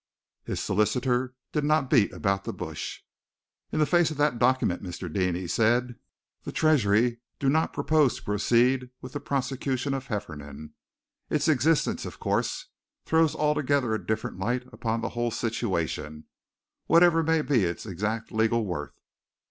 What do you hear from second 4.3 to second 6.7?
document, Mr. Deane," he said, "the